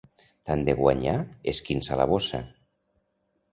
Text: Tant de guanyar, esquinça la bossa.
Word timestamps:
Tant 0.51 0.63
de 0.69 0.73
guanyar, 0.79 1.13
esquinça 1.53 2.01
la 2.01 2.09
bossa. 2.15 2.43